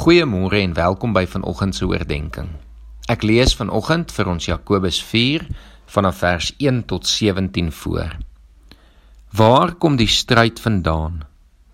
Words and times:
Goeiemôre 0.00 0.62
en 0.64 0.72
welkom 0.72 1.12
by 1.12 1.26
vanoggend 1.28 1.76
se 1.76 1.84
oordeenking. 1.84 2.46
Ek 3.12 3.20
lees 3.20 3.52
vanoggend 3.52 4.14
vir 4.16 4.30
ons 4.32 4.46
Jakobus 4.48 4.96
4 5.04 5.42
vanaf 5.92 6.22
vers 6.22 6.46
1 6.56 6.78
tot 6.88 7.04
17 7.04 7.68
voor. 7.82 8.14
Waar 9.36 9.74
kom 9.76 9.98
die 10.00 10.08
stryd 10.08 10.62
vandaan? 10.64 11.20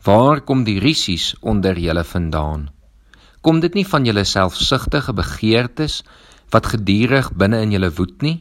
Waar 0.02 0.42
kom 0.42 0.66
die 0.66 0.80
risies 0.82 1.36
onder 1.38 1.78
julle 1.78 2.02
vandaan? 2.02 2.66
Kom 3.46 3.62
dit 3.62 3.78
nie 3.78 3.86
van 3.86 4.10
julle 4.10 4.26
selfsugtige 4.26 5.14
begeertes 5.14 6.02
wat 6.50 6.74
gedurig 6.74 7.30
binne 7.30 7.62
in 7.62 7.78
julle 7.78 7.94
woed 7.94 8.26
nie? 8.26 8.40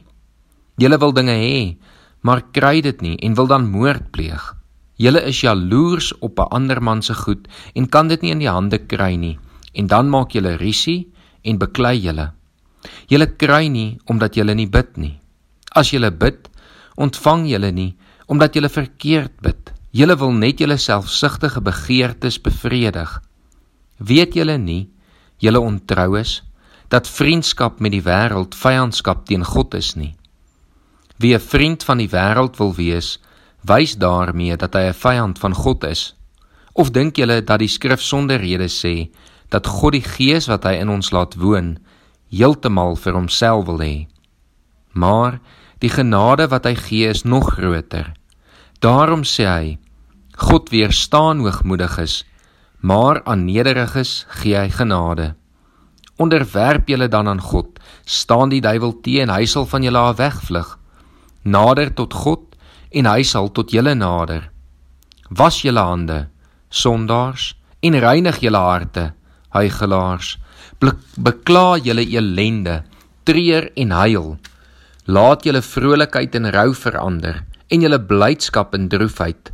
Julle 0.82 0.98
wil 0.98 1.14
dinge 1.14 1.38
hê, 1.46 1.78
maar 2.26 2.42
kry 2.50 2.80
dit 2.82 3.06
nie 3.06 3.16
en 3.22 3.38
wil 3.38 3.54
dan 3.54 3.70
moord 3.70 4.10
pleeg. 4.10 4.50
Julle 4.98 5.22
is 5.30 5.46
jaloers 5.46 6.10
op 6.18 6.40
'n 6.42 6.50
ander 6.50 6.82
man 6.82 7.06
se 7.06 7.14
goed 7.14 7.46
en 7.74 7.86
kan 7.86 8.08
dit 8.08 8.22
nie 8.22 8.34
in 8.34 8.42
die 8.42 8.50
hande 8.50 8.82
kry 8.82 9.14
nie 9.14 9.36
en 9.76 9.86
dan 9.86 10.08
maak 10.08 10.32
julle 10.32 10.56
risie 10.56 11.06
en 11.44 11.60
beklei 11.60 11.98
julle. 12.00 12.30
Julle 13.10 13.28
kry 13.36 13.68
nie 13.68 13.98
omdat 14.10 14.36
julle 14.38 14.54
nie 14.54 14.68
bid 14.70 14.96
nie. 14.96 15.14
As 15.76 15.92
julle 15.92 16.10
bid, 16.10 16.48
ontvang 16.96 17.46
julle 17.50 17.72
nie 17.72 17.92
omdat 18.26 18.56
julle 18.56 18.68
verkeerd 18.72 19.36
bid. 19.42 19.72
Julle 19.94 20.16
wil 20.18 20.32
net 20.34 20.60
julle 20.60 20.76
selfsugtige 20.82 21.62
begeertes 21.62 22.40
bevredig. 22.42 23.12
Weet 23.96 24.34
julle 24.36 24.58
nie, 24.58 24.88
julle 25.40 25.60
ontroues, 25.62 26.42
dat 26.92 27.08
vriendskap 27.08 27.80
met 27.80 27.94
die 27.94 28.02
wêreld 28.04 28.54
vyandskap 28.58 29.24
teen 29.26 29.44
God 29.46 29.74
is 29.78 29.94
nie. 29.96 30.14
Wie 31.18 31.34
'n 31.34 31.40
vriend 31.40 31.84
van 31.84 31.98
die 31.98 32.10
wêreld 32.10 32.58
wil 32.58 32.74
wees, 32.74 33.18
wys 33.62 33.96
daarmee 33.96 34.56
dat 34.56 34.74
hy 34.74 34.88
'n 34.88 34.94
vyand 34.94 35.38
van 35.38 35.54
God 35.54 35.84
is. 35.84 36.14
Of 36.72 36.90
dink 36.90 37.16
julle 37.16 37.40
dat 37.44 37.58
die 37.58 37.68
skrif 37.68 38.00
sonder 38.00 38.40
rede 38.40 38.68
sê 38.68 39.08
dat 39.48 39.66
God 39.66 39.96
die 39.96 40.04
Gees 40.04 40.48
wat 40.50 40.64
hy 40.66 40.78
in 40.82 40.90
ons 40.92 41.12
laat 41.14 41.36
woon 41.40 41.76
heeltemal 42.32 42.96
vir 42.98 43.14
homself 43.14 43.66
wil 43.68 43.80
hê. 43.80 44.06
Maar 44.92 45.38
die 45.84 45.92
genade 45.92 46.48
wat 46.50 46.66
hy 46.66 46.74
gee 46.78 47.10
is 47.12 47.24
nog 47.24 47.54
groter. 47.58 48.12
Daarom 48.80 49.24
sê 49.24 49.46
hy: 49.46 49.66
God 50.36 50.70
weerstaan 50.72 51.40
hoogmoediges, 51.44 52.24
maar 52.80 53.22
aan 53.24 53.44
nederiges 53.46 54.24
gee 54.40 54.56
hy 54.56 54.68
genade. 54.70 55.34
Onderwerp 56.16 56.88
julle 56.88 57.08
dan 57.08 57.28
aan 57.28 57.40
God, 57.40 57.78
staan 58.04 58.48
die 58.48 58.62
duiwel 58.64 58.94
teen, 59.04 59.28
hy 59.28 59.44
sal 59.44 59.66
van 59.68 59.84
julle 59.84 60.00
af 60.00 60.16
wegvlug. 60.16 60.78
Nader 61.44 61.92
tot 61.94 62.14
God 62.14 62.56
en 62.90 63.08
hy 63.08 63.22
sal 63.22 63.50
tot 63.52 63.72
julle 63.72 63.94
nader. 63.94 64.48
Was 65.28 65.60
julle 65.64 65.82
hande, 65.82 66.28
sondaars, 66.70 67.52
en 67.84 67.98
reinig 68.00 68.40
julle 68.40 68.62
harte, 68.62 69.10
huigelaars, 69.54 70.36
bekla 71.16 71.78
julle 71.82 72.04
elende, 72.04 72.82
treur 73.24 73.70
en 73.74 73.90
huil. 73.90 74.36
Laat 75.06 75.44
julle 75.46 75.62
vrolikheid 75.62 76.34
in 76.34 76.50
rou 76.50 76.72
verander 76.74 77.44
en 77.70 77.82
julle 77.82 78.00
blydskap 78.00 78.74
in 78.74 78.88
droefheid. 78.88 79.52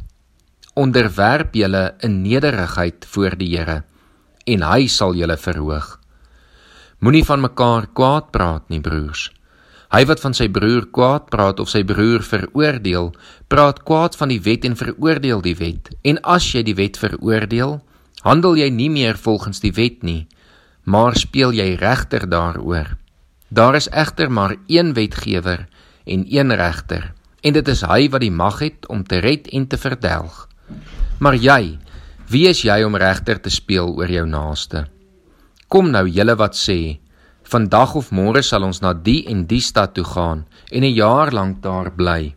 Onderwerp 0.74 1.54
julle 1.54 1.92
in 2.00 2.22
nederigheid 2.22 3.04
voor 3.08 3.36
die 3.36 3.50
Here 3.56 3.82
en 4.48 4.64
hy 4.66 4.88
sal 4.90 5.14
julle 5.14 5.36
verhoog. 5.38 5.98
Moenie 7.02 7.24
van 7.26 7.42
mekaar 7.42 7.88
kwaad 7.94 8.30
praat 8.34 8.68
nie, 8.70 8.80
broers. 8.80 9.28
Hy 9.92 10.06
wat 10.08 10.22
van 10.24 10.32
sy 10.32 10.46
broer 10.48 10.86
kwaad 10.94 11.26
praat 11.28 11.60
of 11.60 11.68
sy 11.68 11.82
broer 11.84 12.22
veroordeel, 12.24 13.10
praat 13.52 13.82
kwaad 13.84 14.16
van 14.16 14.30
die 14.32 14.40
wet 14.40 14.64
en 14.64 14.76
veroordeel 14.78 15.42
die 15.44 15.56
wet. 15.58 15.90
En 16.08 16.20
as 16.24 16.46
jy 16.54 16.62
die 16.64 16.76
wet 16.78 16.96
veroordeel, 16.96 17.80
handel 18.22 18.56
jy 18.56 18.70
nie 18.70 18.90
meer 18.90 19.18
volgens 19.18 19.60
die 19.62 19.72
wet 19.74 20.02
nie, 20.02 20.26
maar 20.84 21.16
speel 21.18 21.52
jy 21.54 21.74
regter 21.78 22.28
daaroor. 22.28 22.96
Daar 23.48 23.76
is 23.76 23.90
egter 23.90 24.30
maar 24.30 24.56
een 24.66 24.94
wetgewer 24.94 25.66
en 26.04 26.24
een 26.28 26.54
regter, 26.56 27.12
en 27.42 27.52
dit 27.52 27.68
is 27.68 27.82
hy 27.86 28.08
wat 28.10 28.22
die 28.22 28.32
mag 28.32 28.58
het 28.62 28.86
om 28.88 29.04
te 29.04 29.20
red 29.22 29.50
en 29.52 29.66
te 29.66 29.78
verdelg. 29.78 30.48
Maar 31.18 31.36
jy, 31.36 31.78
wie 32.30 32.48
is 32.48 32.62
jy 32.64 32.82
om 32.86 32.96
regter 32.96 33.40
te 33.40 33.50
speel 33.50 33.92
oor 33.98 34.10
jou 34.10 34.26
naaste? 34.26 34.86
Kom 35.68 35.90
nou 35.90 36.06
julle 36.08 36.34
wat 36.38 36.56
sê, 36.58 36.98
vandag 37.52 37.94
of 37.98 38.10
môre 38.14 38.42
sal 38.42 38.64
ons 38.64 38.80
na 38.82 38.92
die 38.94 39.22
en 39.28 39.44
die 39.50 39.60
stad 39.60 39.94
toe 39.94 40.04
gaan 40.04 40.46
en 40.70 40.82
'n 40.84 40.94
jaar 40.94 41.32
lank 41.32 41.62
daar 41.62 41.90
bly. 41.90 42.34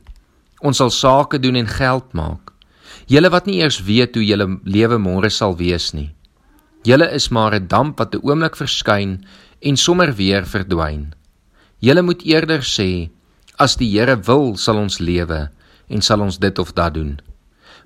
Ons 0.62 0.78
sal 0.78 0.90
sake 0.90 1.40
doen 1.40 1.56
en 1.56 1.68
geld 1.68 2.14
maak. 2.14 2.45
Julle 3.06 3.30
wat 3.30 3.46
nie 3.46 3.60
eers 3.62 3.84
weet 3.86 4.16
hoe 4.18 4.24
julle 4.26 4.48
lewe 4.66 4.98
môre 4.98 5.30
sal 5.30 5.54
wees 5.60 5.92
nie. 5.94 6.10
Julle 6.86 7.06
is 7.14 7.30
maar 7.30 7.54
'n 7.54 7.68
damp 7.68 8.00
wat 8.00 8.16
'n 8.16 8.22
oomblik 8.26 8.56
verskyn 8.56 9.26
en 9.62 9.78
sommer 9.78 10.14
weer 10.14 10.46
verdwyn. 10.46 11.14
Julle 11.80 12.02
moet 12.02 12.22
eerder 12.26 12.62
sê 12.62 13.10
as 13.58 13.76
die 13.76 13.90
Here 13.90 14.18
wil, 14.18 14.58
sal 14.58 14.78
ons 14.78 15.00
lewe 15.00 15.50
en 15.88 16.02
sal 16.02 16.22
ons 16.22 16.38
dit 16.38 16.60
of 16.60 16.74
dat 16.74 16.94
doen. 16.94 17.20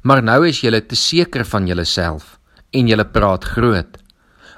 Maar 0.01 0.23
nou 0.23 0.47
is 0.47 0.61
julle 0.61 0.81
te 0.81 0.95
seker 0.95 1.45
van 1.45 1.67
julleself 1.67 2.39
en 2.71 2.87
julle 2.87 3.05
praat 3.05 3.43
groot. 3.43 3.97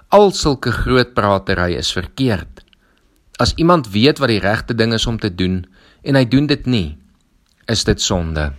Al 0.09 0.31
sulke 0.31 0.71
groot 0.71 1.13
pratery 1.13 1.73
is 1.73 1.91
verkeerd. 1.91 2.61
As 3.39 3.53
iemand 3.55 3.89
weet 3.89 4.19
wat 4.19 4.29
die 4.29 4.39
regte 4.39 4.73
ding 4.73 4.93
is 4.93 5.07
om 5.07 5.17
te 5.17 5.35
doen 5.35 5.65
en 6.03 6.15
hy 6.15 6.25
doen 6.25 6.47
dit 6.47 6.65
nie, 6.65 6.97
is 7.67 7.83
dit 7.83 8.01
sonde. 8.01 8.51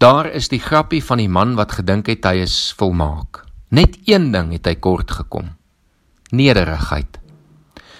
Daar 0.00 0.30
is 0.32 0.46
die 0.48 0.60
grappie 0.60 1.02
van 1.04 1.20
die 1.20 1.28
man 1.28 1.50
wat 1.58 1.74
gedink 1.76 2.06
het 2.08 2.24
hy 2.24 2.38
is 2.40 2.54
volmaak. 2.78 3.42
Net 3.68 3.98
een 4.08 4.30
ding 4.32 4.54
het 4.54 4.64
hy 4.64 4.72
kort 4.80 5.10
gekom. 5.12 5.50
Nederigheid. 6.32 7.18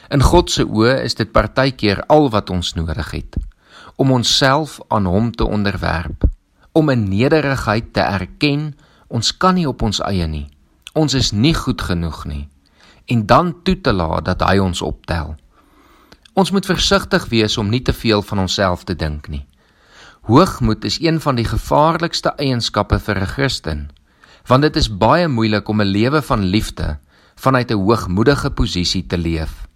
In 0.09 0.25
God 0.25 0.49
se 0.49 0.65
oë 0.65 0.95
is 1.05 1.19
dit 1.19 1.29
partykeer 1.29 2.01
al 2.09 2.31
wat 2.33 2.49
ons 2.51 2.73
nodig 2.79 3.11
het 3.13 3.37
om 4.01 4.15
onsself 4.17 4.79
aan 4.89 5.05
hom 5.05 5.29
te 5.37 5.45
onderwerp, 5.45 6.25
om 6.73 6.89
in 6.89 7.05
nederigheid 7.11 7.93
te 7.93 8.01
erken 8.01 8.71
ons 9.13 9.37
kan 9.37 9.61
nie 9.61 9.69
op 9.69 9.85
ons 9.85 10.01
eie 10.09 10.25
nie. 10.25 10.47
Ons 10.97 11.19
is 11.21 11.35
nie 11.37 11.53
goed 11.53 11.85
genoeg 11.85 12.25
nie 12.25 12.47
en 13.13 13.27
dan 13.27 13.53
toe 13.61 13.77
te 13.77 13.93
laat 13.93 14.25
dat 14.25 14.49
hy 14.49 14.57
ons 14.57 14.81
optel. 14.81 15.37
Ons 16.33 16.57
moet 16.57 16.65
versigtig 16.65 17.29
wees 17.29 17.61
om 17.61 17.69
nie 17.69 17.85
te 17.85 17.93
veel 17.93 18.25
van 18.25 18.47
onsself 18.49 18.89
te 18.89 18.97
dink 18.97 19.29
nie. 19.29 19.45
Hoogmoed 20.21 20.85
is 20.85 21.01
een 21.01 21.21
van 21.21 21.35
die 21.35 21.45
gevaarlikste 21.45 22.35
eienskappe 22.37 22.99
vir 22.99 23.21
'n 23.21 23.27
Christen, 23.27 23.89
want 24.47 24.63
dit 24.63 24.77
is 24.77 24.97
baie 24.97 25.29
moeilik 25.29 25.69
om 25.69 25.81
'n 25.81 25.93
lewe 25.97 26.23
van 26.23 26.45
liefde 26.45 26.99
vanuit 27.35 27.71
'n 27.71 27.75
hoogmoedige 27.75 28.51
posisie 28.51 29.07
te 29.07 29.19
leef. 29.19 29.67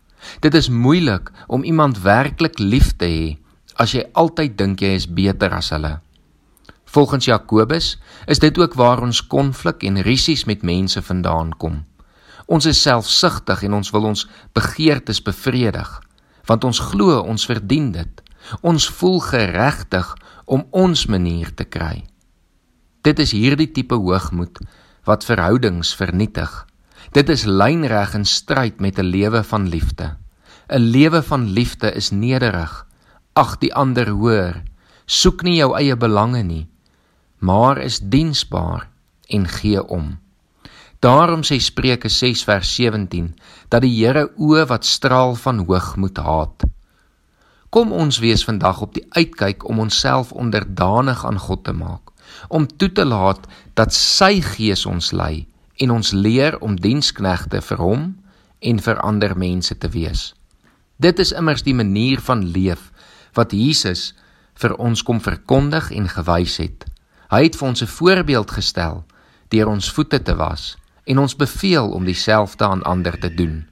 Dit 0.41 0.55
is 0.55 0.69
moeilik 0.69 1.31
om 1.47 1.63
iemand 1.63 2.03
werklik 2.03 2.59
lief 2.59 2.93
te 2.97 3.05
hê 3.07 3.39
as 3.75 3.93
jy 3.93 4.05
altyd 4.13 4.59
dink 4.59 4.81
jy 4.81 4.95
is 4.95 5.13
beter 5.13 5.51
as 5.51 5.71
hulle. 5.71 6.01
Volgens 6.85 7.25
Jakobus 7.25 7.99
is 8.27 8.39
dit 8.39 8.59
ook 8.59 8.75
waar 8.75 9.03
ons 9.03 9.27
konflik 9.27 9.83
en 9.83 10.03
risies 10.03 10.45
met 10.45 10.63
mense 10.63 11.03
vandaan 11.03 11.57
kom. 11.57 11.85
Ons 12.47 12.67
is 12.67 12.83
selfsugtig 12.83 13.63
en 13.63 13.73
ons 13.73 13.91
wil 13.91 14.05
ons 14.05 14.29
begeertes 14.53 15.23
bevredig, 15.23 16.01
want 16.47 16.65
ons 16.65 16.79
glo 16.79 17.19
ons 17.21 17.47
verdien 17.47 17.93
dit. 17.93 18.23
Ons 18.61 18.89
voel 18.89 19.21
geregtig 19.21 20.15
om 20.45 20.67
ons 20.71 21.07
manier 21.07 21.55
te 21.55 21.65
kry. 21.65 22.05
Dit 23.05 23.19
is 23.19 23.33
hierdie 23.37 23.71
tipe 23.73 23.95
hoogmoed 23.95 24.61
wat 25.05 25.25
verhoudings 25.25 25.95
vernietig. 25.97 26.53
Dit 27.13 27.29
is 27.29 27.45
lynreg 27.45 28.15
in 28.17 28.25
stryd 28.25 28.81
met 28.81 28.99
'n 28.99 29.11
lewe 29.13 29.43
van 29.45 29.69
liefde. 29.69 30.17
'n 30.69 30.81
Lewe 30.81 31.23
van 31.23 31.45
liefde 31.53 31.93
is 31.93 32.11
nederig. 32.11 32.87
Ag 33.33 33.59
die 33.59 33.75
ander 33.75 34.09
hoor. 34.09 34.63
Soek 35.07 35.43
nie 35.43 35.57
jou 35.57 35.77
eie 35.77 35.97
belange 35.97 36.43
nie, 36.43 36.67
maar 37.39 37.79
is 37.79 38.01
diensbaar 38.01 38.89
en 39.29 39.49
gee 39.49 39.83
om. 39.87 40.19
Daarom 41.01 41.43
sê 41.45 41.59
Spreuke 41.61 42.09
6 42.09 42.45
vers 42.45 42.75
17 42.75 43.35
dat 43.69 43.83
die 43.83 43.93
Here 43.93 44.31
oë 44.37 44.67
wat 44.67 44.85
straal 44.85 45.35
van 45.35 45.59
hoogmoed 45.67 46.17
haat. 46.17 46.65
Kom 47.75 47.91
ons 47.93 48.21
wees 48.23 48.45
vandag 48.47 48.85
op 48.85 48.93
die 48.95 49.03
uitkyk 49.11 49.65
om 49.67 49.81
onsself 49.83 50.29
onderdanig 50.33 51.25
aan 51.27 51.41
God 51.43 51.65
te 51.67 51.73
maak, 51.75 52.13
om 52.49 52.69
toe 52.71 52.93
te 52.93 53.03
laat 53.05 53.49
dat 53.75 53.91
sy 53.95 54.39
Gees 54.47 54.85
ons 54.87 55.11
lei 55.11 55.49
en 55.83 55.91
ons 55.91 56.13
leer 56.15 56.55
om 56.63 56.77
diensknegte 56.79 57.59
vir 57.67 57.83
hom 57.83 58.05
en 58.63 58.79
vir 58.79 59.03
ander 59.03 59.35
mense 59.35 59.75
te 59.75 59.91
wees. 59.91 60.23
Dit 61.03 61.19
is 61.19 61.35
immers 61.35 61.67
die 61.67 61.75
manier 61.75 62.23
van 62.23 62.47
leef 62.55 62.93
wat 63.35 63.51
Jesus 63.51 64.13
vir 64.55 64.79
ons 64.79 65.03
kom 65.03 65.19
verkondig 65.19 65.91
en 65.91 66.07
gewys 66.09 66.61
het. 66.63 66.87
Hy 67.35 67.43
het 67.49 67.59
vir 67.59 67.69
ons 67.69 67.83
'n 67.83 67.91
voorbeeld 67.99 68.51
gestel 68.51 69.05
deur 69.51 69.67
ons 69.67 69.91
voete 69.91 70.23
te 70.23 70.35
was 70.35 70.77
en 71.05 71.19
ons 71.19 71.37
beveel 71.37 71.91
om 71.91 72.05
dieselfde 72.05 72.65
aan 72.65 72.83
ander 72.83 73.19
te 73.19 73.35
doen. 73.35 73.67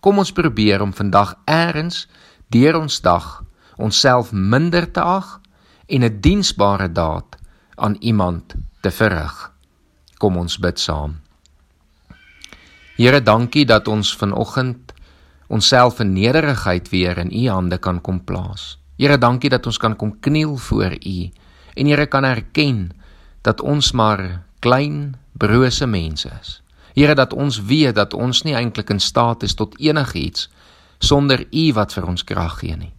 Kom 0.00 0.18
ons 0.18 0.32
probeer 0.32 0.82
om 0.82 0.92
vandag 0.92 1.38
eers 1.46 2.08
deur 2.48 2.78
ons 2.80 3.00
dag 3.00 3.44
onsself 3.76 4.32
minder 4.32 4.90
te 4.90 5.00
ag 5.00 5.40
en 5.86 6.04
'n 6.04 6.20
diensbare 6.20 6.92
daad 6.92 7.36
aan 7.74 7.96
iemand 8.00 8.54
te 8.80 8.90
verrig. 8.90 9.52
Kom 10.18 10.36
ons 10.36 10.58
bid 10.58 10.80
saam. 10.80 11.20
Here, 12.96 13.22
dankie 13.22 13.64
dat 13.66 13.88
ons 13.88 14.16
vanoggend 14.16 14.92
onsself 15.46 16.00
in 16.00 16.12
nederigheid 16.12 16.88
weer 16.88 17.18
in 17.18 17.30
U 17.32 17.48
hande 17.48 17.78
kan 17.78 18.00
kom 18.00 18.24
plaas. 18.24 18.78
Here, 18.96 19.18
dankie 19.18 19.50
dat 19.50 19.66
ons 19.66 19.78
kan 19.78 19.96
kom 19.96 20.20
kniel 20.20 20.56
voor 20.56 20.96
U 21.06 21.30
en 21.74 21.86
Here 21.86 22.06
kan 22.06 22.24
erken 22.24 22.90
dat 23.42 23.60
ons 23.60 23.92
maar 23.92 24.42
klein, 24.58 25.16
brose 25.32 25.86
mense 25.86 26.30
is. 26.40 26.62
Here, 26.94 27.14
dat 27.14 27.32
ons 27.32 27.62
weet 27.62 27.94
dat 27.94 28.14
ons 28.14 28.42
nie 28.42 28.54
eintlik 28.54 28.90
in 28.90 29.00
staat 29.00 29.42
is 29.42 29.54
tot 29.54 29.78
enigiets 29.78 30.48
sonder 30.98 31.46
U 31.50 31.72
wat 31.72 31.92
vir 31.92 32.06
ons 32.06 32.24
krag 32.24 32.58
gee 32.60 32.76
nie. 32.76 32.94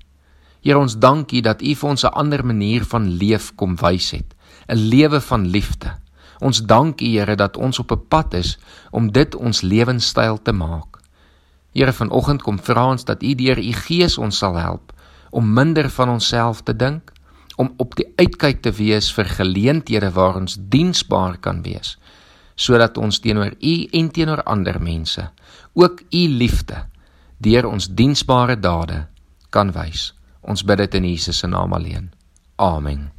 Here, 0.61 0.79
ons 0.79 0.97
dankie 0.99 1.41
dat 1.41 1.61
U 1.61 1.75
vir 1.75 1.89
ons 1.89 2.03
'n 2.03 2.13
ander 2.13 2.45
manier 2.45 2.83
van 2.83 3.17
leef 3.17 3.55
kom 3.55 3.75
wys 3.75 4.11
het, 4.11 4.35
'n 4.67 4.75
lewe 4.75 5.21
van 5.21 5.47
liefde. 5.47 5.97
Ons 6.39 6.61
dank 6.61 7.01
U, 7.01 7.05
Here, 7.05 7.35
dat 7.35 7.57
ons 7.57 7.79
op 7.79 7.91
'n 7.91 8.07
pad 8.07 8.33
is 8.33 8.57
om 8.91 9.11
dit 9.11 9.35
ons 9.35 9.61
lewenstyl 9.61 10.41
te 10.41 10.51
maak. 10.51 10.99
Here, 11.73 11.93
vanoggend 11.93 12.41
kom 12.41 12.59
vra 12.59 12.89
ons 12.89 13.03
dat 13.03 13.23
U 13.23 13.35
deur 13.35 13.59
U 13.59 13.71
Gees 13.71 14.17
ons 14.17 14.37
sal 14.37 14.55
help 14.55 14.93
om 15.29 15.53
minder 15.53 15.89
van 15.89 16.09
onsself 16.09 16.61
te 16.61 16.75
dink, 16.75 17.11
om 17.55 17.73
op 17.77 17.95
die 17.95 18.07
uitkyk 18.15 18.61
te 18.61 18.71
wees 18.71 19.11
vir 19.13 19.25
geleenthede 19.25 20.11
waar 20.15 20.35
ons 20.39 20.57
diensbaar 20.71 21.37
kan 21.37 21.61
wees, 21.61 21.97
sodat 22.55 22.97
ons 22.97 23.19
teenoor 23.19 23.51
U 23.59 23.73
en 23.91 24.11
teenoor 24.11 24.43
ander 24.43 24.81
mense 24.81 25.29
ook 25.73 26.01
U 26.09 26.27
liefde 26.27 26.85
deur 27.39 27.67
ons 27.67 27.87
diensbare 27.87 28.59
dade 28.59 29.05
kan 29.49 29.71
wys. 29.71 30.11
Ons 30.41 30.63
bid 30.63 30.77
dit 30.83 30.99
in 30.99 31.07
Jesus 31.07 31.39
se 31.39 31.47
naam 31.47 31.73
alleen. 31.73 32.11
Amen. 32.55 33.09